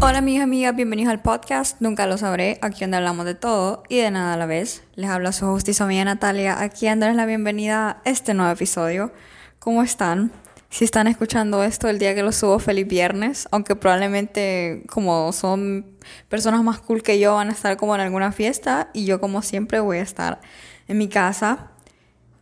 [0.00, 1.78] Hola mis amigas, bienvenidos al podcast.
[1.82, 4.84] Nunca lo sabré, aquí donde hablamos de todo y de nada a la vez.
[4.94, 9.12] Les habla su justicia mía Natalia, aquí dándoles la bienvenida a este nuevo episodio.
[9.58, 10.32] ¿Cómo están?
[10.70, 15.84] Si están escuchando esto el día que lo subo, feliz viernes, aunque probablemente como son
[16.30, 18.88] personas más cool que yo van a estar como en alguna fiesta.
[18.94, 20.40] Y yo como siempre voy a estar
[20.88, 21.72] en mi casa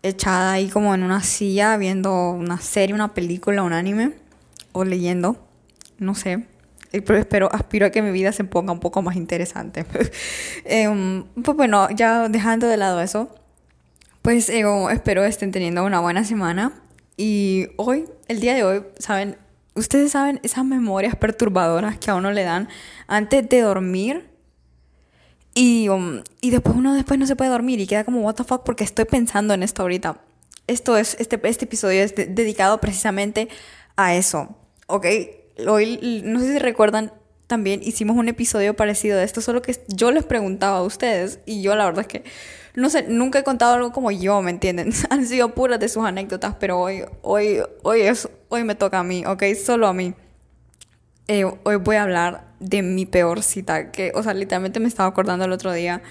[0.05, 4.13] echada ahí como en una silla viendo una serie, una película, un anime
[4.73, 5.37] o leyendo,
[5.99, 6.47] no sé.
[6.93, 9.85] Eh, pero espero, aspiro a que mi vida se ponga un poco más interesante.
[10.65, 13.31] Em, pues bueno, ya dejando de lado eso,
[14.23, 16.73] pues eh, espero estén teniendo una buena semana.
[17.17, 19.37] Y hoy, el día de hoy, ¿saben?
[19.75, 22.69] Ustedes saben esas memorias perturbadoras que a uno le dan
[23.07, 24.34] antes de dormir
[25.55, 28.45] y, um, y después uno después no se puede dormir y queda como, what the
[28.45, 30.21] fuck, porque estoy pensando en esto ahorita.
[30.67, 33.49] Esto es, este, este episodio es dedicado precisamente
[33.97, 35.07] a eso, ¿ok?
[35.69, 37.13] Hoy, no sé si recuerdan,
[37.47, 41.63] también hicimos un episodio parecido de esto, solo que yo les preguntaba a ustedes y
[41.63, 42.25] yo la verdad es que,
[42.75, 44.93] no sé, nunca he contado algo como yo, ¿me entienden?
[45.11, 49.05] Han sido puras de sus anécdotas, pero hoy, hoy, hoy, es, hoy me toca a
[49.05, 49.45] mí, ¿ok?
[49.63, 50.15] Solo a mí.
[51.29, 55.09] Eh, hoy voy a hablar de mi peor cita, que, o sea, literalmente me estaba
[55.09, 56.03] acordando el otro día.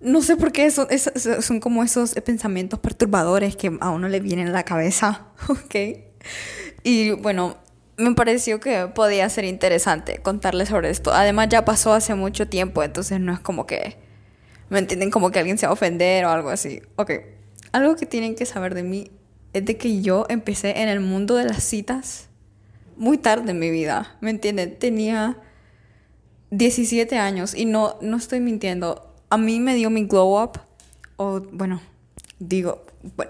[0.00, 0.88] No sé por qué eso,
[1.40, 5.74] son como esos pensamientos perturbadores que a uno le vienen a la cabeza, ¿ok?
[6.82, 7.56] Y bueno,
[7.96, 11.12] me pareció que podía ser interesante contarles sobre esto.
[11.12, 13.96] Además ya pasó hace mucho tiempo, entonces no es como que,
[14.68, 15.10] ¿me entienden?
[15.10, 16.82] Como que alguien se va a ofender o algo así.
[16.96, 17.12] Ok,
[17.72, 19.10] algo que tienen que saber de mí
[19.52, 22.28] es de que yo empecé en el mundo de las citas
[22.96, 24.78] muy tarde en mi vida, ¿me entienden?
[24.78, 25.38] Tenía
[26.50, 29.12] 17 años y no, no estoy mintiendo.
[29.30, 30.60] A mí me dio mi glow up,
[31.16, 31.80] o bueno,
[32.38, 32.84] digo,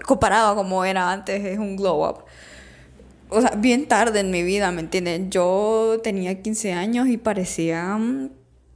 [0.05, 2.25] comparado a como era antes, es un glow up.
[3.29, 5.29] O sea, bien tarde en mi vida, ¿me entienden?
[5.29, 8.29] Yo tenía 15 años y parecía mm,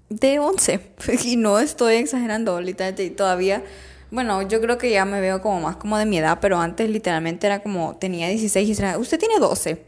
[0.10, 0.80] de 11.
[1.26, 3.10] Y no estoy exagerando, literalmente.
[3.12, 3.64] todavía,
[4.10, 6.90] bueno, yo creo que ya me veo como más como de mi edad, pero antes
[6.90, 9.84] literalmente era como, tenía 16 y era, usted tiene 12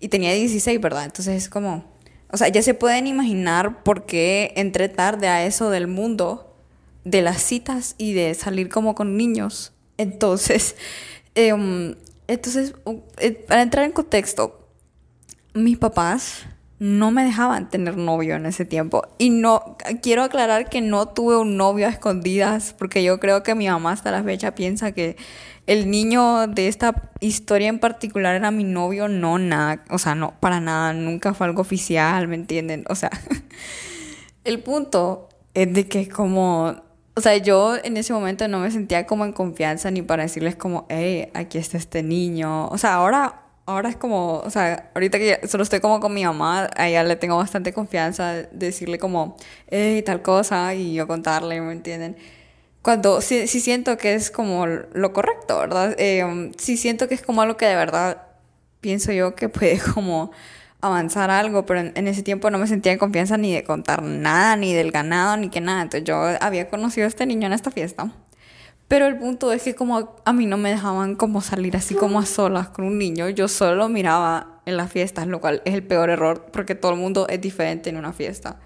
[0.00, 1.04] y tenía 16, ¿verdad?
[1.04, 1.84] Entonces es como,
[2.30, 6.54] o sea, ya se pueden imaginar por qué entré tarde a eso del mundo,
[7.04, 9.72] de las citas y de salir como con niños.
[9.96, 10.76] Entonces,
[11.34, 11.94] em,
[12.26, 12.74] entonces
[13.18, 14.68] eh, para entrar en contexto,
[15.54, 16.46] mis papás
[16.78, 19.02] no me dejaban tener novio en ese tiempo.
[19.18, 23.54] Y no, quiero aclarar que no tuve un novio a escondidas, porque yo creo que
[23.54, 25.16] mi mamá hasta la fecha piensa que
[25.66, 30.38] el niño de esta historia en particular era mi novio, no nada, o sea, no,
[30.40, 32.84] para nada, nunca fue algo oficial, ¿me entienden?
[32.88, 33.10] O sea,
[34.44, 36.76] el punto es de que como,
[37.14, 40.54] o sea, yo en ese momento no me sentía como en confianza ni para decirles
[40.54, 43.42] como, hey, aquí está este niño, o sea, ahora...
[43.68, 47.02] Ahora es como, o sea, ahorita que solo estoy como con mi mamá, a ella
[47.02, 52.16] le tengo bastante confianza de decirle como, hey, tal cosa, y yo contarle, ¿me entienden?
[52.86, 55.96] Cuando sí, siento que es como lo correcto, ¿verdad?
[55.98, 58.28] Eh, sí siento que es como algo que de verdad
[58.80, 60.30] pienso yo que puede como
[60.80, 64.54] avanzar algo, pero en, ese tiempo no me sentía en confianza ni de contar nada,
[64.54, 65.82] ni del ganado, ni que nada.
[65.82, 68.12] Entonces yo había conocido a este niño en esta fiesta.
[68.86, 72.20] Pero el punto es que como a mí no me dejaban como salir así como
[72.20, 75.82] a solas con un niño, yo solo miraba en las fiestas, lo cual es el
[75.82, 78.60] peor error porque todo el mundo es diferente en una fiesta.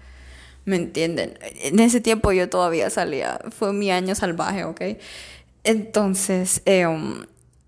[0.65, 1.37] ¿Me entienden?
[1.61, 4.81] En ese tiempo yo todavía salía, fue mi año salvaje, ¿ok?
[5.63, 6.85] Entonces, eh,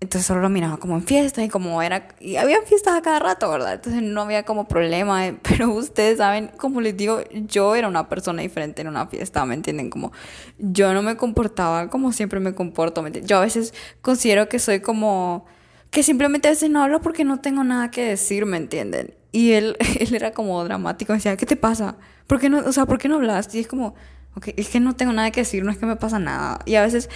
[0.04, 3.18] entonces solo lo miraba como en fiestas y como era, y había fiestas a cada
[3.20, 3.74] rato, ¿verdad?
[3.74, 8.08] Entonces no había como problema, eh, pero ustedes saben, como les digo, yo era una
[8.08, 9.90] persona diferente en una fiesta, ¿me entienden?
[9.90, 10.12] Como
[10.58, 13.28] yo no me comportaba como siempre me comporto, ¿me entienden?
[13.28, 13.72] Yo a veces
[14.02, 15.46] considero que soy como,
[15.90, 19.14] que simplemente a veces no hablo porque no tengo nada que decir, ¿me entienden?
[19.34, 21.96] Y él, él era como dramático, decía, ¿qué te pasa?
[22.28, 23.52] ¿Por qué no, o sea, ¿por qué no hablas?
[23.52, 23.96] Y es como,
[24.36, 26.60] ok, es que no tengo nada que decir, no es que me pasa nada.
[26.66, 27.10] Y a veces,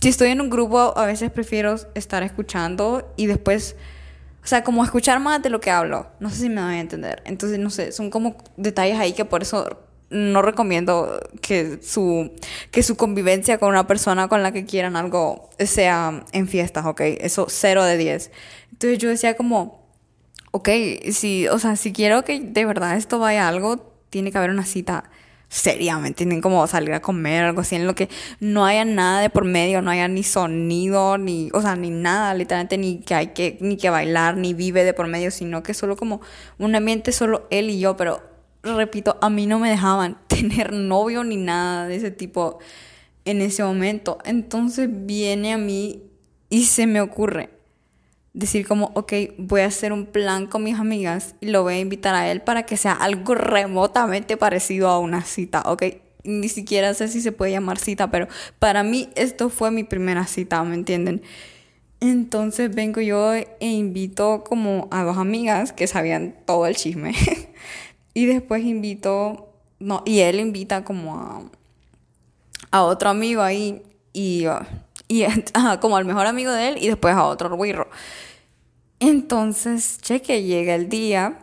[0.00, 3.74] si estoy en un grupo, a veces prefiero estar escuchando y después,
[4.44, 6.06] o sea, como escuchar más de lo que hablo.
[6.20, 7.24] No sé si me voy a entender.
[7.26, 9.80] Entonces, no sé, son como detalles ahí que por eso
[10.10, 12.30] no recomiendo que su,
[12.70, 17.00] que su convivencia con una persona con la que quieran algo sea en fiestas, ¿ok?
[17.00, 18.30] Eso cero de 10.
[18.70, 19.83] Entonces yo decía como,
[20.54, 20.68] ok,
[21.10, 24.50] si, o sea, si quiero que de verdad esto vaya a algo, tiene que haber
[24.50, 25.10] una cita
[25.48, 28.08] seriamente, tienen como salir a comer, algo así, en lo que
[28.38, 32.34] no haya nada de por medio, no haya ni sonido, ni, o sea, ni nada,
[32.34, 35.74] literalmente, ni que hay que, ni que bailar, ni vive de por medio, sino que
[35.74, 36.20] solo como
[36.58, 38.22] un ambiente solo él y yo, pero
[38.62, 42.60] repito, a mí no me dejaban tener novio ni nada de ese tipo
[43.24, 44.18] en ese momento.
[44.24, 46.04] Entonces viene a mí
[46.48, 47.50] y se me ocurre,
[48.34, 51.78] decir como, ok, voy a hacer un plan con mis amigas y lo voy a
[51.78, 55.84] invitar a él para que sea algo remotamente parecido a una cita, ok.
[56.24, 58.28] Ni siquiera sé si se puede llamar cita, pero
[58.58, 61.22] para mí esto fue mi primera cita, ¿me entienden?
[62.00, 67.14] Entonces vengo yo e invito como a dos amigas que sabían todo el chisme.
[68.14, 69.48] y después invito,
[69.78, 71.42] no, y él invita como a,
[72.70, 73.82] a otro amigo ahí
[74.12, 74.46] y,
[75.14, 75.26] y
[75.80, 77.88] como al mejor amigo de él y después a otro ruirro.
[78.98, 81.38] Entonces, cheque, llega el día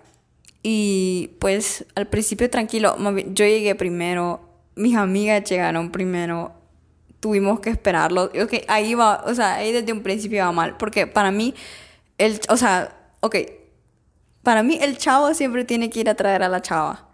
[0.63, 2.97] y pues al principio tranquilo,
[3.27, 4.41] yo llegué primero,
[4.75, 6.53] mis amigas llegaron primero,
[7.19, 8.31] tuvimos que esperarlo.
[8.41, 11.53] Ok, ahí va, o sea, ahí desde un principio va mal, porque para mí,
[12.17, 13.35] el, o sea, ok,
[14.43, 17.10] para mí el chavo siempre tiene que ir a traer a la chava.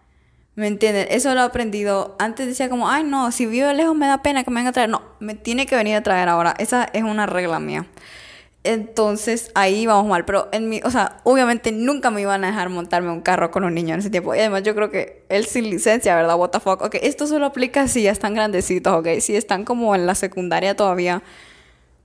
[0.58, 1.06] ¿Me entienden?
[1.12, 2.16] Eso lo he aprendido.
[2.18, 4.74] Antes decía como, ay no, si vivo lejos me da pena que me venga a
[4.74, 4.90] traer.
[4.90, 6.56] No, me tiene que venir a traer ahora.
[6.58, 7.86] Esa es una regla mía.
[8.64, 10.26] Entonces ahí vamos mal.
[10.26, 13.66] Pero en mi, o sea, obviamente nunca me iban a dejar montarme un carro con
[13.66, 14.34] un niño en ese tiempo.
[14.34, 16.36] Y además yo creo que él sin licencia, ¿verdad?
[16.36, 16.82] What the fuck.
[16.82, 19.20] Ok, esto solo aplica si ya están grandecitos, ok.
[19.20, 21.22] Si están como en la secundaria todavía,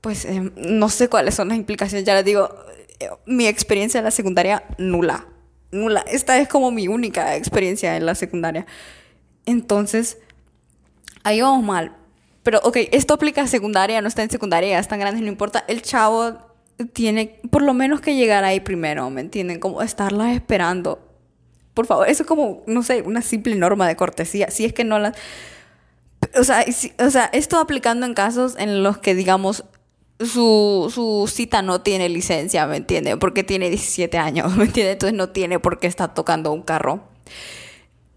[0.03, 2.05] pues eh, no sé cuáles son las implicaciones.
[2.05, 2.55] Ya les digo,
[3.01, 5.25] eh, mi experiencia en la secundaria nula.
[5.73, 6.05] Nula.
[6.07, 8.67] Esta es como mi única experiencia en la secundaria.
[9.47, 10.19] Entonces,
[11.25, 11.97] ahí vamos mal.
[12.43, 15.65] Pero, ok, esto aplica a secundaria, no está en secundaria, ya están grandes, no importa.
[15.69, 16.39] El chavo
[16.93, 19.61] tiene por lo menos que llegar ahí primero, ¿me entienden?
[19.61, 21.01] Como estarla esperando.
[21.75, 24.51] Por favor, eso es como, no sé, una simple norma de cortesía.
[24.51, 25.15] Si es que no la...
[26.39, 26.65] O sea,
[26.99, 29.65] o sea, esto aplicando en casos en los que, digamos,
[30.27, 33.19] su, su cita no tiene licencia, ¿me entienden?
[33.19, 34.93] Porque tiene 17 años, ¿me entienden?
[34.95, 37.05] Entonces no tiene por qué estar tocando un carro.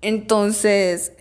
[0.02, 1.14] Entonces,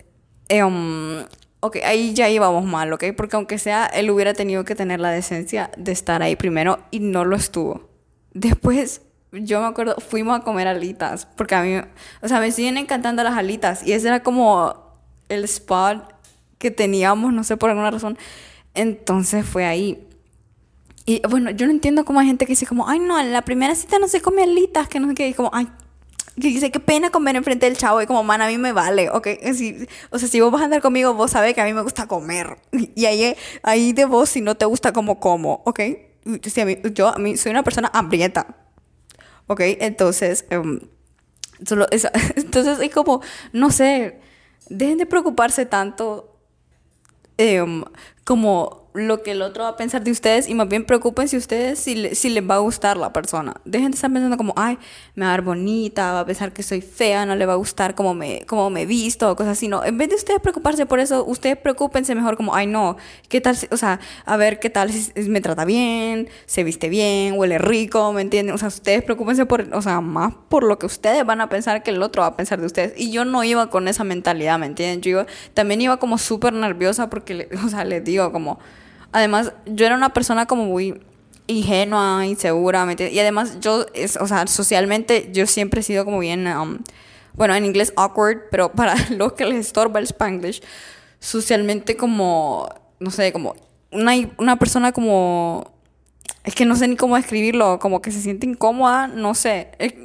[0.49, 1.23] um,
[1.65, 3.05] Ok, ahí ya íbamos mal, ¿ok?
[3.17, 6.99] Porque aunque sea, él hubiera tenido que tener la decencia de estar ahí primero y
[6.99, 7.89] no lo estuvo.
[8.35, 9.01] Después,
[9.31, 11.81] yo me acuerdo, fuimos a comer alitas, porque a mí,
[12.21, 14.93] o sea, me siguen encantando las alitas y ese era como
[15.27, 16.03] el spot
[16.59, 18.15] que teníamos, no sé por alguna razón.
[18.75, 20.04] Entonces fue ahí.
[21.05, 23.43] Y bueno, yo no entiendo cómo hay gente que dice como, ay no, en la
[23.43, 25.67] primera cita no se come alitas, que no sé qué, y como, ay,
[26.35, 28.01] que dice, qué pena comer enfrente del chavo.
[28.01, 29.27] Y como, man, a mí me vale, ¿ok?
[30.09, 32.07] o sea, si vos vas a andar conmigo, vos sabés que a mí me gusta
[32.07, 32.57] comer.
[32.95, 35.79] Y ahí, ahí de vos, si no te gusta como como, ¿ok?
[36.43, 38.55] Si a mí, yo a mí soy una persona hambrienta,
[39.47, 39.61] ¿ok?
[39.79, 40.79] Entonces, um,
[41.65, 41.87] solo
[42.35, 43.21] entonces es como,
[43.53, 44.19] no sé,
[44.69, 46.37] dejen de preocuparse tanto
[47.37, 47.83] em,
[48.23, 51.79] como lo que el otro va a pensar de ustedes y más bien preocupense ustedes
[51.79, 53.55] si, si les va a gustar la persona.
[53.65, 54.77] Dejen de estar pensando como, ay,
[55.15, 57.57] me va a dar bonita, va a pensar que soy fea, no le va a
[57.57, 59.67] gustar como me, como me visto o cosas así.
[59.67, 62.97] No, en vez de ustedes preocuparse por eso, ustedes preocupense mejor como, ay, no,
[63.29, 63.55] ¿qué tal?
[63.71, 68.13] o sea, a ver qué tal si me trata bien, se viste bien, huele rico,
[68.13, 68.55] ¿me entienden?
[68.55, 71.83] O sea, ustedes preocupense por, o sea, más por lo que ustedes van a pensar
[71.83, 72.93] que el otro va a pensar de ustedes.
[72.97, 75.01] Y yo no iba con esa mentalidad, ¿me entienden?
[75.01, 78.59] Yo también iba como súper nerviosa porque, o sea, les digo como
[79.15, 81.01] Además, yo era una persona como muy
[81.47, 86.45] ingenua, insegura, y además yo, es, o sea, socialmente yo siempre he sido como bien,
[86.47, 86.79] um,
[87.31, 90.61] bueno, en inglés awkward, pero para los que les estorba el spanglish,
[91.21, 92.67] socialmente como,
[92.99, 93.55] no sé, como
[93.89, 95.71] una, una persona como,
[96.43, 100.04] es que no sé ni cómo describirlo, como que se siente incómoda, no sé,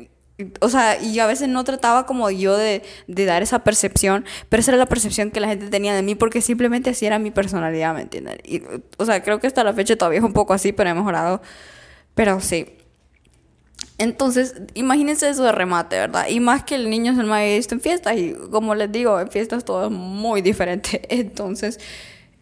[0.60, 4.24] o sea, y yo a veces no trataba como yo de, de, dar esa percepción,
[4.48, 7.18] pero esa era la percepción que la gente tenía de mí porque simplemente así era
[7.18, 8.38] mi personalidad, ¿me entienden?
[8.44, 8.62] Y,
[8.98, 11.42] o sea, creo que hasta la fecha todavía es un poco así, pero he mejorado.
[12.14, 12.66] Pero sí.
[13.98, 16.26] Entonces, imagínense eso de remate, ¿verdad?
[16.28, 19.20] Y más que el niño se me había visto en fiestas, y como les digo,
[19.20, 21.02] en fiestas todo es muy diferente.
[21.10, 21.78] Entonces,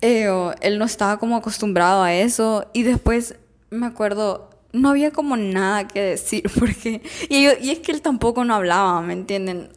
[0.01, 0.29] eh,
[0.61, 2.71] él no estaba como acostumbrado a eso.
[2.73, 3.35] Y después
[3.71, 7.03] me acuerdo, no había como nada que decir, porque...
[7.29, 9.71] Y, y es que él tampoco no hablaba, ¿me entienden?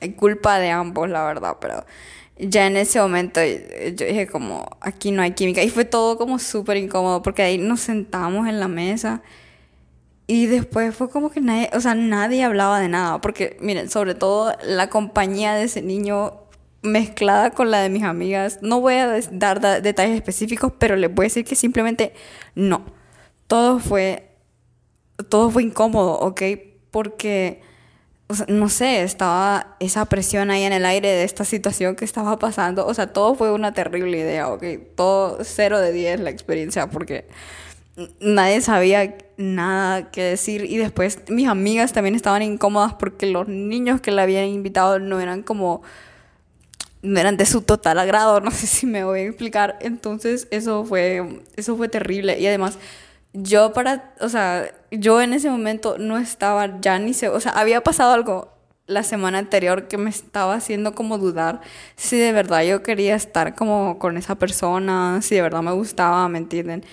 [0.00, 1.84] Es culpa de ambos, la verdad, pero
[2.38, 5.62] ya en ese momento yo dije como, aquí no hay química.
[5.62, 9.22] Y fue todo como súper incómodo, porque ahí nos sentamos en la mesa.
[10.26, 14.14] Y después fue como que nadie, o sea, nadie hablaba de nada, porque miren, sobre
[14.14, 16.40] todo la compañía de ese niño
[16.82, 21.24] mezclada con la de mis amigas, no voy a dar detalles específicos, pero les voy
[21.24, 22.12] a decir que simplemente
[22.54, 22.84] no.
[23.46, 24.25] Todo fue
[25.28, 26.42] todo fue incómodo, ¿ok?
[26.90, 27.62] Porque,
[28.48, 32.86] no sé, estaba esa presión ahí en el aire de esta situación que estaba pasando.
[32.86, 34.64] O sea, todo fue una terrible idea, ¿ok?
[34.94, 37.26] Todo cero de 10 la experiencia porque
[38.20, 44.00] nadie sabía nada que decir y después mis amigas también estaban incómodas porque los niños
[44.00, 45.82] que la habían invitado no eran como
[47.02, 49.78] no eran de su total agrado, no sé si me voy a explicar.
[49.80, 52.78] Entonces, eso fue eso fue terrible y además
[53.36, 57.52] yo para, o sea, yo en ese momento no estaba ya ni se, o sea,
[57.52, 58.52] había pasado algo
[58.86, 61.60] la semana anterior que me estaba haciendo como dudar
[61.96, 66.28] si de verdad yo quería estar como con esa persona, si de verdad me gustaba,
[66.28, 66.84] ¿me entienden?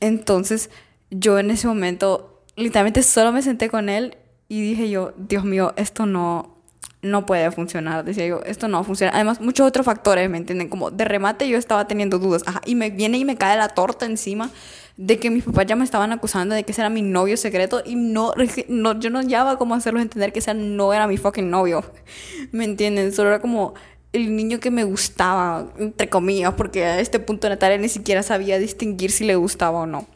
[0.00, 0.70] Entonces,
[1.10, 4.16] yo en ese momento literalmente solo me senté con él
[4.48, 6.55] y dije yo, Dios mío, esto no
[7.02, 9.12] no puede funcionar, decía yo, esto no funciona.
[9.14, 10.68] Además, muchos otros factores, ¿me entienden?
[10.68, 14.06] Como de remate yo estaba teniendo dudas, y me viene y me cae la torta
[14.06, 14.50] encima
[14.96, 17.82] de que mis papás ya me estaban acusando de que ese era mi novio secreto
[17.84, 18.32] y no,
[18.68, 21.84] no yo no hallaba cómo hacerlos entender que ese no era mi fucking novio.
[22.52, 23.12] ¿Me entienden?
[23.12, 23.74] Solo era como
[24.12, 28.58] el niño que me gustaba, entre comillas, porque a este punto Natalia ni siquiera sabía
[28.58, 30.06] distinguir si le gustaba o no.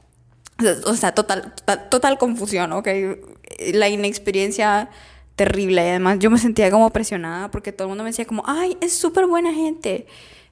[0.87, 1.55] O sea, total,
[1.91, 2.89] total, confusión, ¿ok?
[3.73, 4.91] La inexperiencia
[5.41, 5.85] terrible.
[5.85, 8.77] Y además yo me sentía como presionada porque todo el mundo me decía como, ay,
[8.81, 10.07] es súper buena gente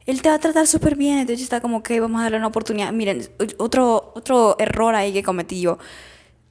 [0.09, 1.19] él te va a tratar súper bien.
[1.19, 2.93] Entonces está como, que vamos a darle una oportunidad.
[2.95, 3.29] Miren,
[3.59, 5.79] otro, otro error ahí que cometí yo.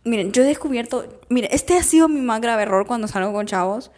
[0.04, 3.48] Miren, yo he descubierto, miren, este ha sido mi más grave error cuando salgo con
[3.48, 3.90] chavos.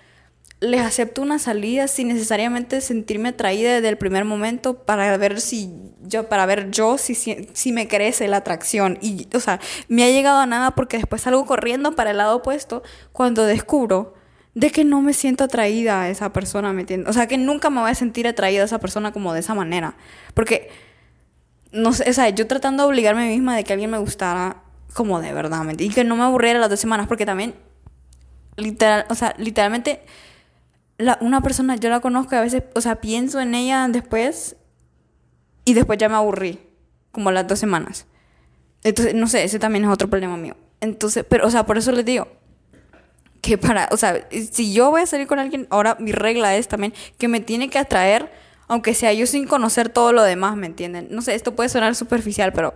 [0.61, 5.73] Les acepto una salida sin necesariamente sentirme atraída desde el primer momento para ver si
[6.03, 8.97] yo, para ver yo si, si, si me crece la atracción.
[9.01, 12.37] Y, o sea, me ha llegado a nada porque después salgo corriendo para el lado
[12.37, 12.81] opuesto
[13.11, 14.13] cuando descubro
[14.55, 17.09] de que no me siento atraída a esa persona, ¿me entiendes?
[17.09, 19.53] O sea, que nunca me voy a sentir atraída a esa persona como de esa
[19.53, 19.95] manera.
[20.33, 20.69] Porque,
[21.71, 23.97] no sé, o sea, yo tratando de obligarme a mí misma de que alguien me
[23.97, 24.63] gustara
[24.93, 25.65] como de verdad.
[25.77, 27.55] Y que no me aburriera las dos semanas, porque también,
[28.57, 30.01] literal, o sea, literalmente,
[30.97, 34.55] la, una persona yo la conozco y a veces, o sea, pienso en ella después
[35.63, 36.59] y después ya me aburrí,
[37.11, 38.07] como las dos semanas.
[38.83, 40.55] Entonces, no sé, ese también es otro problema mío.
[40.81, 42.27] Entonces, pero, o sea, por eso les digo,
[43.41, 46.67] que para, o sea, si yo voy a salir con alguien, ahora mi regla es
[46.67, 48.31] también que me tiene que atraer,
[48.67, 51.07] aunque sea yo sin conocer todo lo demás, ¿me entienden?
[51.09, 52.73] No sé, esto puede sonar superficial, pero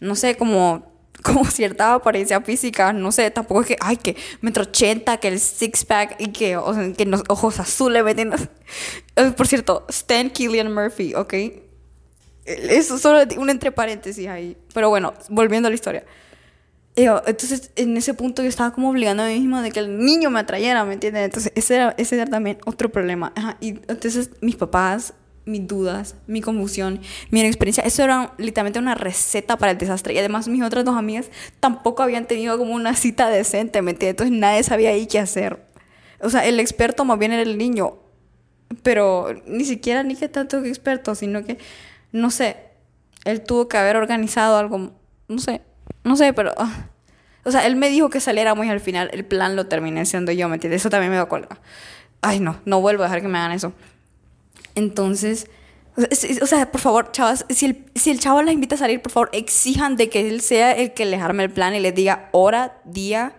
[0.00, 4.64] no sé, como, como cierta apariencia física, no sé, tampoco es que, ay, que metro
[4.64, 8.48] ochenta, que el six pack y que, o sea, que los ojos azules, ¿me entiendes?
[9.36, 11.34] Por cierto, Stan Killian Murphy, ¿ok?
[12.44, 14.56] Eso solo un entre paréntesis ahí.
[14.72, 16.04] Pero bueno, volviendo a la historia
[16.96, 20.30] entonces, en ese punto yo estaba como obligando a mí misma de que el niño
[20.30, 21.24] me atrayera, ¿me entiendes?
[21.24, 23.32] Entonces, ese era, ese era también otro problema.
[23.60, 25.12] y entonces, mis papás,
[25.44, 27.00] mis dudas, mi confusión,
[27.30, 30.14] mi experiencia, eso era literalmente una receta para el desastre.
[30.14, 34.12] Y además, mis otras dos amigas tampoco habían tenido como una cita decente, ¿me entiendes?
[34.12, 35.66] Entonces, nadie sabía ahí qué hacer.
[36.20, 37.98] O sea, el experto más bien era el niño.
[38.82, 41.58] Pero ni siquiera ni que tanto experto, sino que,
[42.10, 42.56] no sé,
[43.24, 44.92] él tuvo que haber organizado algo,
[45.28, 45.60] no sé,
[46.06, 46.52] no sé, pero...
[46.56, 46.88] Ah.
[47.44, 50.32] o sea, él me dijo que saliéramos y al final el plan lo terminé siendo
[50.32, 50.82] yo, ¿me entiendes?
[50.82, 51.60] Eso también me da cuelga.
[52.22, 53.72] Ay, no, no vuelvo a dejar que me hagan eso.
[54.74, 55.48] Entonces,
[56.42, 59.10] o sea, por favor, chavas, si el, si el chavo las invita a salir, por
[59.12, 62.28] favor, exijan de que él sea el que les arme el plan y les diga
[62.32, 63.34] hora, día,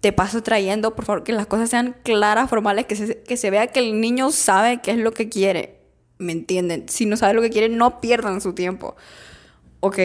[0.00, 3.50] te paso trayendo, por favor, que las cosas sean claras, formales, que se, que se
[3.50, 5.78] vea que el niño sabe qué es lo que quiere.
[6.18, 6.88] ¿Me entienden?
[6.88, 8.96] Si no sabe lo que quiere, no pierdan su tiempo.
[9.80, 9.98] ¿Ok?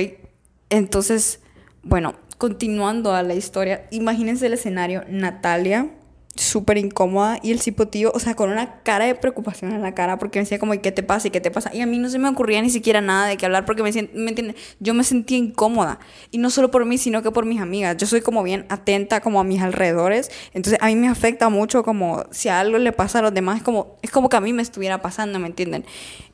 [0.69, 1.39] Entonces,
[1.87, 5.89] bueno, continuando a la historia, imagínense el escenario, Natalia,
[6.35, 10.19] súper incómoda, y el cipotillo, o sea, con una cara de preocupación en la cara,
[10.19, 11.29] porque me decía como, ¿qué te pasa?
[11.29, 11.73] ¿Y qué te pasa?
[11.73, 13.91] Y a mí no se me ocurría ni siquiera nada de qué hablar, porque me,
[13.91, 14.55] ¿me entiendes?
[14.79, 17.97] Yo me sentía incómoda, y no solo por mí, sino que por mis amigas.
[17.97, 21.83] Yo soy como bien atenta como a mis alrededores, entonces a mí me afecta mucho
[21.83, 24.53] como si algo le pasa a los demás, es como, es como que a mí
[24.53, 25.85] me estuviera pasando, ¿me entienden?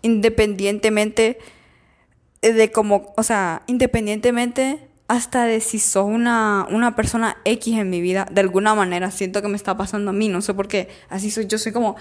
[0.02, 1.38] Independientemente
[2.42, 8.02] de como, o sea, independientemente hasta de si sos una, una persona X en mi
[8.02, 10.90] vida, de alguna manera siento que me está pasando a mí, no sé por qué,
[11.10, 11.96] así soy, yo soy como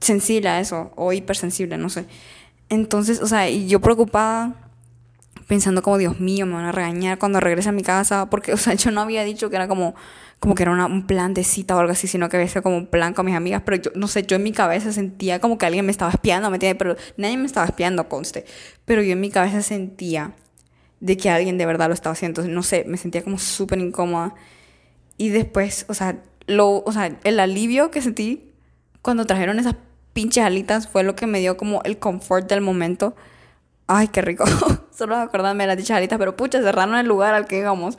[0.00, 2.06] sensible a eso, o hipersensible, no sé.
[2.68, 4.54] Entonces, o sea, y yo preocupada,
[5.46, 8.56] pensando como, Dios mío, me van a regañar cuando regrese a mi casa, porque, o
[8.56, 9.94] sea, yo no había dicho que era como,
[10.38, 12.76] como que era un plan de cita o algo así, sino que había sido como
[12.76, 15.58] un plan con mis amigas, pero yo, no sé, yo en mi cabeza sentía como
[15.58, 16.78] que alguien me estaba espiando, ¿me entiendes?
[16.78, 18.44] Pero nadie me estaba espiando, conste,
[18.84, 20.34] pero yo en mi cabeza sentía
[21.00, 22.40] de que alguien de verdad lo estaba haciendo.
[22.40, 24.34] Entonces, no sé, me sentía como súper incómoda.
[25.16, 28.52] Y después, o sea, lo, o sea, el alivio que sentí
[29.02, 29.76] cuando trajeron esas
[30.12, 33.14] pinches alitas fue lo que me dio como el confort del momento.
[33.86, 34.44] Ay, qué rico.
[34.96, 37.98] Solo acordarme de las dichas alitas, pero pucha, cerraron el lugar al que íbamos.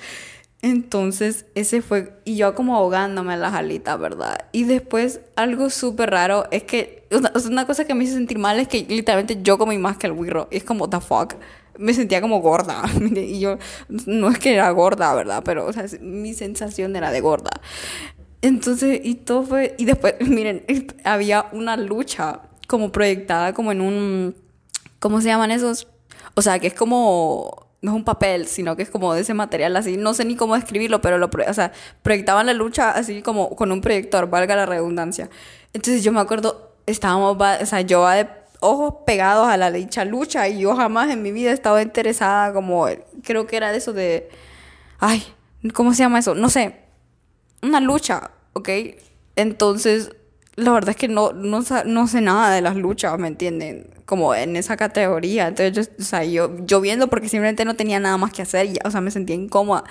[0.62, 4.50] Entonces, ese fue, y yo como ahogándome en las alitas, ¿verdad?
[4.51, 7.08] Y después, algo súper raro es que,
[7.46, 10.13] una cosa que me hizo sentir mal es que literalmente yo comí más que el
[10.13, 10.50] wirro.
[10.51, 11.36] Es como, the fuck
[11.79, 12.83] me sentía como gorda.
[13.15, 13.57] Y yo,
[14.05, 15.41] no es que era gorda, ¿verdad?
[15.43, 17.51] Pero, o sea, mi sensación era de gorda.
[18.41, 20.65] Entonces, y todo fue, y después, miren,
[21.03, 24.36] había una lucha como proyectada como en un,
[25.00, 25.88] ¿cómo se llaman esos?
[26.36, 29.33] O sea, que es como no es un papel, sino que es como de ese
[29.33, 31.71] material así, no sé ni cómo describirlo, pero lo, o sea,
[32.01, 35.29] proyectaban la lucha así como con un proyector, valga la redundancia.
[35.74, 38.27] Entonces yo me acuerdo, estábamos, o sea, yo de
[38.61, 42.87] ojos pegados a la dicha lucha y yo jamás en mi vida estaba interesada como,
[43.23, 44.29] creo que era de eso de,
[44.99, 45.23] ay,
[45.73, 46.35] ¿cómo se llama eso?
[46.35, 46.75] No sé,
[47.61, 48.69] una lucha, ¿ok?
[49.35, 50.11] Entonces,
[50.55, 53.89] la verdad es que no, no, no sé nada de las luchas, ¿me entienden?
[54.05, 55.47] Como en esa categoría.
[55.47, 58.65] Entonces, yo, o sea, yo, yo viendo porque simplemente no tenía nada más que hacer
[58.65, 59.85] y, o sea, me sentía incómoda.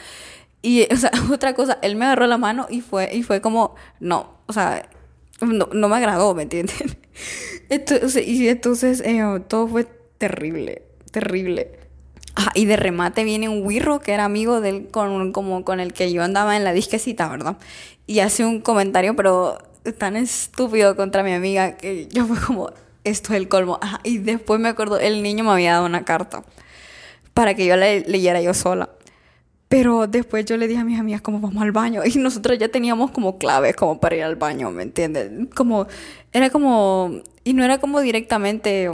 [0.61, 3.75] Y, o sea, otra cosa, él me agarró la mano y fue, y fue como,
[4.01, 4.89] no, o sea,
[5.41, 6.77] no, no me agradó, ¿me entienden?
[7.69, 11.79] Entonces, y entonces eh, todo fue terrible, terrible.
[12.35, 15.93] Ah, y de remate viene un wirro que era amigo del, con, como con el
[15.93, 17.57] que yo andaba en la disquecita, ¿verdad?
[18.07, 19.59] Y hace un comentario, pero
[19.99, 22.71] tan estúpido contra mi amiga que yo fue como,
[23.05, 23.81] esto es el colmo.
[24.05, 26.45] y después me acuerdo, el niño me había dado una carta
[27.35, 28.89] para que yo la leyera yo sola.
[29.69, 32.69] Pero después yo le dije a mis amigas como vamos al baño y nosotros ya
[32.69, 35.31] teníamos como claves como para ir al baño, ¿me entiendes?
[35.55, 35.87] Como
[36.33, 38.91] era como y no era como directamente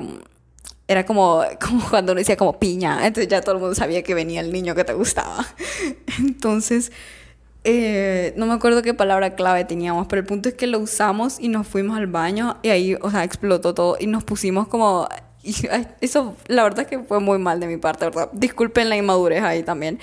[0.89, 4.15] era como, como cuando uno decía como piña, entonces ya todo el mundo sabía que
[4.15, 5.47] venía el niño que te gustaba.
[6.19, 6.93] Entonces,
[7.65, 11.41] eh, no me acuerdo qué palabra clave teníamos, pero el punto es que lo usamos
[11.41, 15.09] y nos fuimos al baño y ahí, o sea, explotó todo y nos pusimos como...
[16.01, 18.31] Eso, la verdad es que fue muy mal de mi parte, ¿verdad?
[18.33, 19.99] Disculpen la inmadurez ahí también.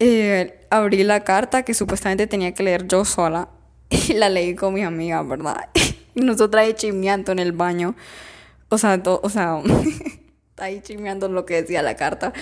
[0.00, 3.48] Eh, abrí la carta que supuestamente tenía que leer yo sola
[3.90, 5.68] y la leí con mis amigas, ¿verdad?
[6.14, 7.94] y nosotras ahí chismeando en el baño.
[8.68, 9.60] O sea, o sea,
[10.56, 12.32] ahí chismeando lo que decía la carta.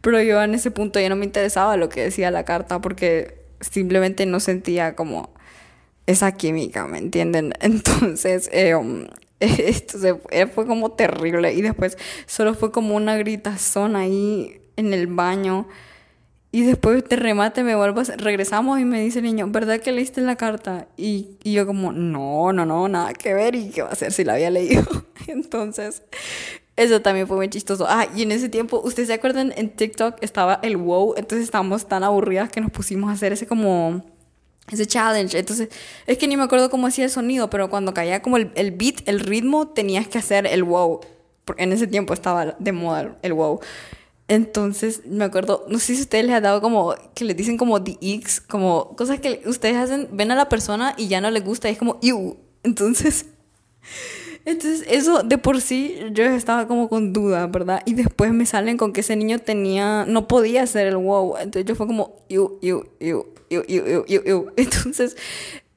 [0.00, 3.46] Pero yo en ese punto ya no me interesaba lo que decía la carta porque
[3.60, 5.34] simplemente no sentía como
[6.06, 7.52] esa química, ¿me entienden?
[7.60, 9.06] Entonces, eh, um,
[9.40, 11.52] esto se fue como terrible.
[11.54, 15.68] Y después solo fue como una gritazón ahí en el baño.
[16.56, 18.00] Y después de remate me vuelvo.
[18.16, 20.88] Regresamos y me dice el niño, ¿verdad que leíste la carta?
[20.96, 23.54] Y, y, yo como, no, no, no, nada que ver.
[23.54, 24.82] ¿Y qué va a hacer si la había leído?
[25.26, 26.02] Entonces,
[26.74, 27.84] eso también fue muy chistoso.
[27.86, 29.52] Ah, y en ese tiempo, ¿ustedes se acuerdan?
[29.54, 31.12] En TikTok estaba el wow.
[31.18, 34.02] Entonces estábamos tan aburridas que nos pusimos a hacer ese como...
[34.70, 35.38] Ese challenge.
[35.38, 35.68] Entonces,
[36.06, 38.70] es que ni me acuerdo cómo hacía el sonido, pero cuando caía como el, el
[38.70, 41.00] beat, el ritmo, tenías que hacer el wow.
[41.44, 43.60] Porque en ese tiempo estaba de moda el wow.
[44.28, 47.78] Entonces, me acuerdo, no sé si ustedes les ha dado como, que les dicen como
[47.78, 51.68] DX, como cosas que ustedes hacen, ven a la persona y ya no les gusta,
[51.68, 52.36] y es como, ¡Ew!
[52.64, 53.26] Entonces,
[54.44, 57.82] entonces eso de por sí yo estaba como con duda, ¿verdad?
[57.86, 61.36] Y después me salen con que ese niño tenía, no podía hacer el wow.
[61.36, 62.58] Entonces yo fue como, ¡Ew!
[62.60, 62.84] ¡Ew!
[62.98, 63.26] ¡Ew!
[63.48, 63.62] ¡Ew!
[63.68, 64.04] ¡Ew!
[64.08, 64.22] ¡Ew!
[64.26, 64.52] ¡Ew!
[64.56, 65.16] Entonces,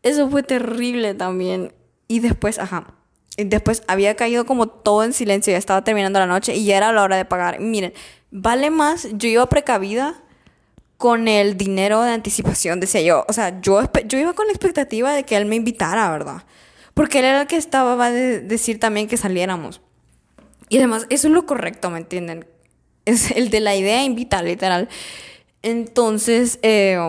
[0.02, 1.72] eso fue terrible también.
[2.08, 2.96] Y después, ajá.
[3.38, 6.92] Después había caído como todo en silencio, ya estaba terminando la noche y ya era
[6.92, 7.60] la hora de pagar.
[7.62, 7.94] Miren,
[8.32, 10.16] vale más, yo iba precavida
[10.98, 13.26] con el dinero de anticipación, decía yo.
[13.30, 16.44] O sea, yo, yo iba con la expectativa de que él me invitara, ¿verdad?
[16.94, 19.82] Porque él era el que estaba a decir también que saliéramos.
[20.68, 22.46] Y además, eso es lo correcto, ¿me entienden?
[23.06, 24.90] Es el de la idea invitar, literal.
[25.64, 27.00] Entonces, eh,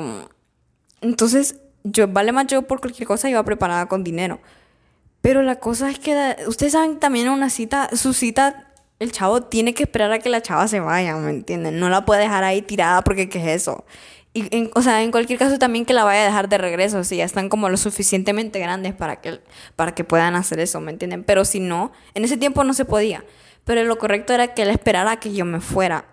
[1.00, 4.40] entonces, yo, vale más, yo por cualquier cosa iba preparada con dinero.
[5.20, 8.69] Pero la cosa es que, ustedes saben también una cita, su cita
[9.01, 11.81] el chavo tiene que esperar a que la chava se vaya, ¿me entienden?
[11.81, 13.85] No la puede dejar ahí tirada porque ¿qué es eso?
[14.35, 17.17] Y, o sea, en cualquier caso también que la vaya a dejar de regreso, si
[17.17, 19.41] ya están como lo suficientemente grandes para que,
[19.75, 21.25] para que puedan hacer eso, ¿me entienden?
[21.25, 23.25] Pero si no, en ese tiempo no se podía.
[23.65, 26.05] Pero lo correcto era que él esperara a que yo me fuera.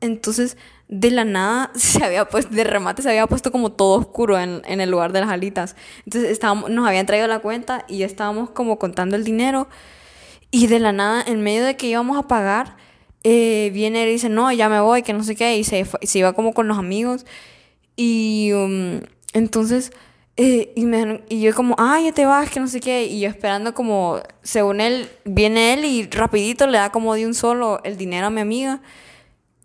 [0.00, 0.56] Entonces,
[0.86, 4.62] de la nada, se había puesto, de remate se había puesto como todo oscuro en,
[4.66, 5.76] en el lugar de las alitas.
[6.06, 9.68] Entonces, estábamos, nos habían traído la cuenta y estábamos como contando el dinero.
[10.50, 12.76] Y de la nada, en medio de que íbamos a pagar,
[13.24, 16.18] eh, viene y dice, no, ya me voy, que no sé qué, y se, se
[16.18, 17.26] iba como con los amigos.
[17.96, 19.00] Y um,
[19.32, 19.92] entonces,
[20.36, 23.20] eh, y, me, y yo como, ay, ya te vas, que no sé qué, y
[23.20, 27.80] yo esperando como, según él, viene él y rapidito le da como de un solo
[27.84, 28.80] el dinero a mi amiga.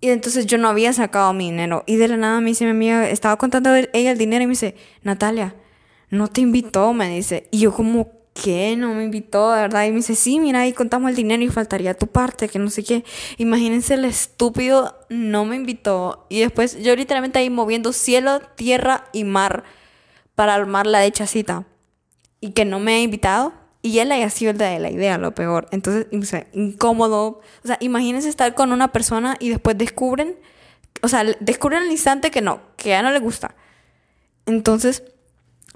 [0.02, 1.84] Y entonces yo no había sacado mi dinero.
[1.86, 4.52] Y de la nada me dice mi amiga, estaba contando ella el dinero y me
[4.52, 5.56] dice, Natalia,
[6.10, 7.48] no te invitó, me dice.
[7.52, 8.76] Y yo como, ¿qué?
[8.76, 9.86] No me invitó, de verdad.
[9.86, 12.70] Y me dice, sí, mira, ahí contamos el dinero y faltaría tu parte, que no
[12.70, 13.04] sé qué.
[13.38, 16.26] Imagínense el estúpido, no me invitó.
[16.30, 19.64] Y después yo literalmente ahí moviendo cielo, tierra y mar
[20.36, 21.66] para armar la hecha cita.
[22.42, 23.54] Y que no me ha invitado.
[23.82, 25.68] Y él haya sido el de la idea, lo peor.
[25.72, 26.08] Entonces,
[26.54, 27.42] incómodo.
[27.64, 30.38] O sea, imagínense estar con una persona y después descubren,
[31.02, 33.56] o sea, descubren al instante que no, que ya no le gusta.
[34.46, 35.04] Entonces,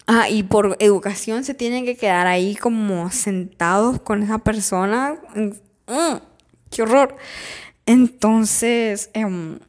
[0.07, 5.15] Ah, y por educación se tienen que quedar ahí como sentados con esa persona.
[5.35, 6.15] Mm,
[6.71, 7.15] ¡Qué horror!
[7.85, 9.59] Entonces, em,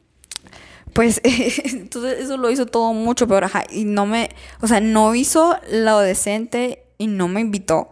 [0.93, 1.21] Pues
[1.63, 4.29] entonces eso lo hizo todo mucho peor, ajá, y no me,
[4.61, 7.89] o sea, no hizo lo decente y no me invitó.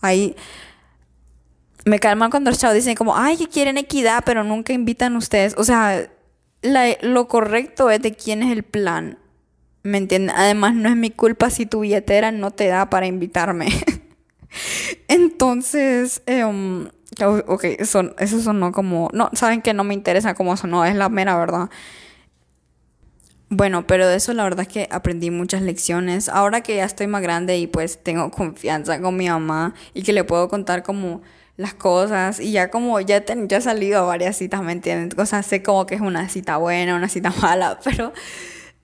[0.00, 0.36] Ahí
[1.84, 5.54] me calman cuando los chavos dicen como, ay, que quieren equidad, pero nunca invitan ustedes.
[5.56, 6.10] O sea,
[7.02, 9.18] lo correcto es de quién es el plan.
[9.86, 10.34] ¿Me entienden?
[10.36, 13.68] Además, no es mi culpa si tu billetera no te da para invitarme.
[15.08, 19.10] Entonces, eh, ok, eso, eso sonó como...
[19.12, 21.70] No, saben que no me interesa cómo sonó, es la mera verdad.
[23.48, 26.28] Bueno, pero de eso la verdad es que aprendí muchas lecciones.
[26.28, 30.12] Ahora que ya estoy más grande y pues tengo confianza con mi mamá y que
[30.12, 31.22] le puedo contar como
[31.56, 35.16] las cosas y ya como ya, ya he salido a varias citas, ¿me entienden?
[35.16, 38.12] O sea, sé como que es una cita buena, una cita mala, pero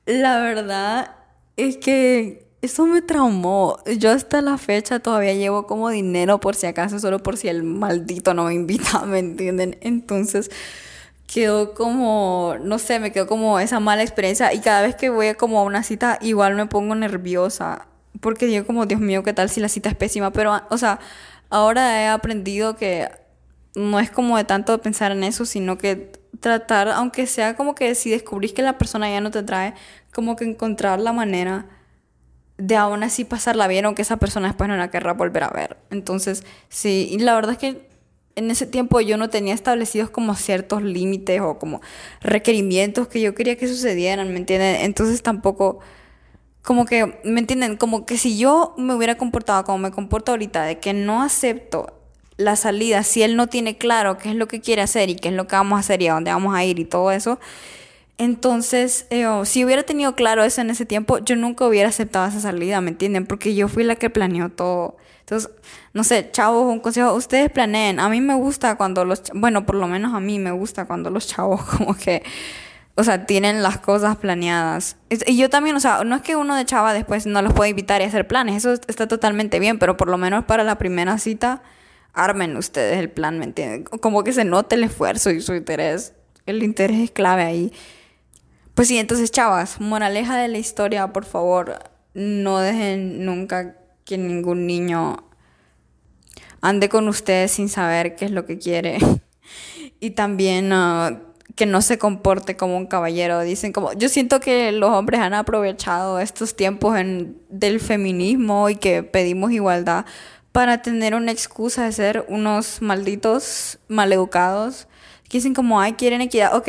[0.06, 1.16] la verdad
[1.56, 3.78] es que eso me traumó.
[3.98, 7.62] Yo hasta la fecha todavía llevo como dinero por si acaso, solo por si el
[7.62, 9.78] maldito no me invita, ¿me entienden?
[9.80, 10.50] Entonces
[11.26, 15.34] quedó como, no sé, me quedó como esa mala experiencia y cada vez que voy
[15.34, 17.86] como a una cita igual me pongo nerviosa
[18.20, 20.32] porque digo como, Dios mío, ¿qué tal si la cita es pésima?
[20.32, 21.00] Pero, o sea,
[21.50, 23.10] ahora he aprendido que
[23.74, 26.12] no es como de tanto pensar en eso, sino que
[26.42, 29.72] tratar, aunque sea como que si descubrís que la persona ya no te trae,
[30.12, 31.66] como que encontrar la manera
[32.58, 35.78] de aún así pasarla bien, aunque esa persona después no la querrá volver a ver.
[35.90, 37.88] Entonces, sí, y la verdad es que
[38.34, 41.80] en ese tiempo yo no tenía establecidos como ciertos límites o como
[42.20, 44.76] requerimientos que yo quería que sucedieran, ¿me entienden?
[44.82, 45.80] Entonces tampoco,
[46.62, 47.76] como que, ¿me entienden?
[47.76, 52.01] Como que si yo me hubiera comportado como me comporto ahorita, de que no acepto
[52.42, 55.28] la salida, si él no tiene claro qué es lo que quiere hacer y qué
[55.28, 57.38] es lo que vamos a hacer y a dónde vamos a ir y todo eso,
[58.18, 62.40] entonces, eh, si hubiera tenido claro eso en ese tiempo, yo nunca hubiera aceptado esa
[62.40, 63.26] salida, ¿me entienden?
[63.26, 64.96] Porque yo fui la que planeó todo.
[65.20, 65.50] Entonces,
[65.92, 67.98] no sé, chavos, un consejo, ustedes planeen.
[67.98, 71.10] A mí me gusta cuando los, bueno, por lo menos a mí me gusta cuando
[71.10, 72.22] los chavos como que,
[72.94, 74.96] o sea, tienen las cosas planeadas.
[75.26, 77.68] Y yo también, o sea, no es que uno de chava después no los pueda
[77.70, 81.18] invitar y hacer planes, eso está totalmente bien, pero por lo menos para la primera
[81.18, 81.62] cita,
[82.12, 83.84] armen ustedes el plan, ¿me entienden?
[83.84, 86.14] Como que se note el esfuerzo y su interés.
[86.46, 87.72] El interés es clave ahí.
[88.74, 91.78] Pues sí, entonces, chavas, moraleja de la historia, por favor,
[92.14, 95.28] no dejen nunca que ningún niño
[96.60, 98.98] ande con ustedes sin saber qué es lo que quiere.
[100.00, 101.20] y también ah,
[101.54, 103.40] que no se comporte como un caballero.
[103.40, 106.96] Dicen como, yo siento que los hombres han aprovechado estos tiempos
[107.50, 110.06] del feminismo y que pedimos igualdad
[110.52, 114.86] para tener una excusa de ser unos malditos maleducados.
[115.28, 116.54] Que dicen como, ay, quieren equidad.
[116.54, 116.68] Ok,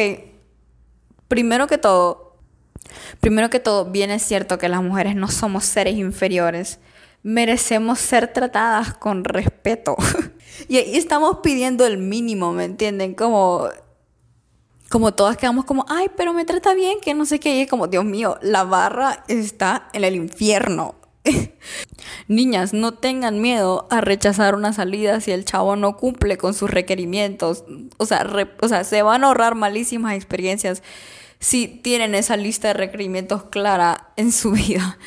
[1.27, 2.37] primero que todo,
[3.19, 6.79] primero que todo, bien es cierto que las mujeres no somos seres inferiores.
[7.23, 9.95] Merecemos ser tratadas con respeto.
[10.69, 13.13] y ahí estamos pidiendo el mínimo, ¿me entienden?
[13.15, 13.69] Como
[14.93, 17.67] como todas quedamos como, ay, pero me trata bien, que no sé qué, y es
[17.67, 20.93] como, Dios mío, la barra está en el infierno.
[22.27, 26.69] Niñas, no tengan miedo a rechazar una salida si el chavo no cumple con sus
[26.69, 27.63] requerimientos.
[27.97, 28.27] O sea,
[28.61, 30.83] o sea, se van a ahorrar malísimas experiencias
[31.39, 34.97] si tienen esa lista de requerimientos clara en su vida.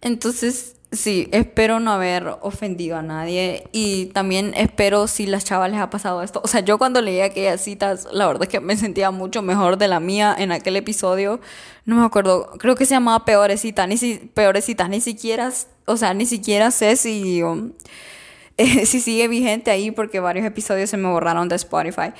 [0.00, 5.80] Entonces, sí, espero no haber ofendido a nadie y también espero si las chavas les
[5.80, 6.40] ha pasado esto.
[6.42, 9.78] O sea, yo cuando leí aquellas citas, la verdad es que me sentía mucho mejor
[9.78, 11.40] de la mía en aquel episodio.
[11.84, 15.52] No me acuerdo, creo que se llamaba Peores citas, ni, si, Peores citas, ni siquiera,
[15.86, 17.42] o sea, ni siquiera sé si...
[17.42, 17.72] Um,
[18.86, 22.12] si sigue vigente ahí porque varios episodios se me borraron de Spotify.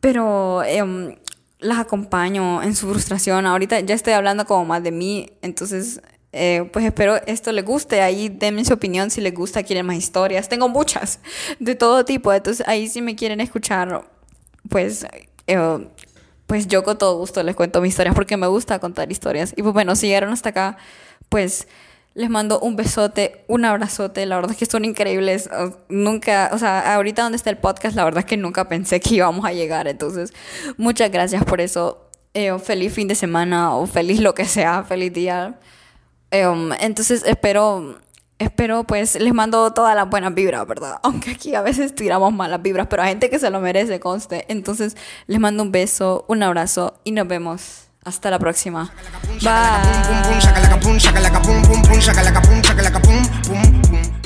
[0.00, 1.14] Pero um,
[1.58, 3.46] las acompaño en su frustración.
[3.46, 6.00] Ahorita ya estoy hablando como más de mí, entonces
[6.32, 8.02] eh, pues espero esto les guste.
[8.02, 10.48] Ahí denme su opinión si les gusta, quieren más historias.
[10.48, 11.20] Tengo muchas
[11.58, 14.08] de todo tipo, entonces ahí si me quieren escuchar,
[14.68, 15.06] pues...
[15.46, 15.88] Eh,
[16.46, 19.52] pues yo con todo gusto les cuento mis historias porque me gusta contar historias.
[19.56, 20.76] Y pues bueno, si llegaron hasta acá,
[21.28, 21.66] pues
[22.16, 24.24] les mando un besote, un abrazote.
[24.24, 25.50] La verdad es que son increíbles.
[25.88, 29.16] Nunca, o sea, ahorita donde está el podcast, la verdad es que nunca pensé que
[29.16, 29.86] íbamos a llegar.
[29.86, 30.32] Entonces,
[30.78, 32.08] muchas gracias por eso.
[32.32, 35.58] Eh, feliz fin de semana o feliz lo que sea, feliz día.
[36.32, 37.98] Um, entonces, espero,
[38.38, 40.98] espero, pues, les mando todas las buenas vibras, ¿verdad?
[41.02, 44.44] Aunque aquí a veces tiramos malas vibras, pero hay gente que se lo merece, conste.
[44.48, 47.82] Entonces, les mando un beso, un abrazo y nos vemos.
[48.04, 48.92] Hasta la próxima.
[53.50, 54.16] Bye.